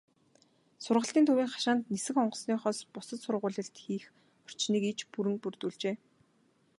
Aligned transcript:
Сургалтын 0.83 1.23
төвийн 1.27 1.51
хашаанд 1.51 1.83
нисэх 1.93 2.15
онгоцныхоос 2.23 2.79
бусад 2.93 3.19
сургуулилалт 3.23 3.75
хийх 3.83 4.05
орчныг 4.45 4.83
иж 4.91 4.99
бүрэн 5.13 5.35
бүрдүүлжээ. 5.41 5.95